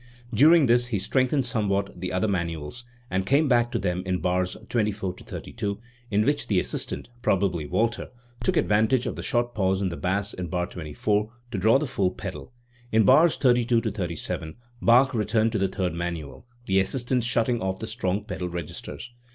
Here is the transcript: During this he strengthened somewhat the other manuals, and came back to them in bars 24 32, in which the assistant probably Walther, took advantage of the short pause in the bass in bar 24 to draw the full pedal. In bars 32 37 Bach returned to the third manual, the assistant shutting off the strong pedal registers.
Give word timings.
During 0.33 0.65
this 0.65 0.87
he 0.87 0.97
strengthened 0.97 1.45
somewhat 1.45 1.99
the 2.01 2.11
other 2.11 2.27
manuals, 2.27 2.85
and 3.11 3.23
came 3.23 3.47
back 3.47 3.71
to 3.71 3.77
them 3.77 4.01
in 4.03 4.17
bars 4.17 4.57
24 4.67 5.13
32, 5.13 5.79
in 6.09 6.25
which 6.25 6.47
the 6.47 6.59
assistant 6.59 7.09
probably 7.21 7.67
Walther, 7.67 8.09
took 8.43 8.57
advantage 8.57 9.05
of 9.05 9.15
the 9.15 9.21
short 9.21 9.53
pause 9.53 9.79
in 9.79 9.89
the 9.89 9.95
bass 9.97 10.33
in 10.33 10.47
bar 10.47 10.65
24 10.65 11.31
to 11.51 11.57
draw 11.59 11.77
the 11.77 11.85
full 11.85 12.09
pedal. 12.09 12.51
In 12.91 13.03
bars 13.03 13.37
32 13.37 13.79
37 13.79 14.55
Bach 14.81 15.13
returned 15.13 15.51
to 15.51 15.59
the 15.59 15.67
third 15.67 15.93
manual, 15.93 16.47
the 16.65 16.79
assistant 16.79 17.23
shutting 17.23 17.61
off 17.61 17.77
the 17.77 17.85
strong 17.85 18.25
pedal 18.25 18.49
registers. 18.49 19.11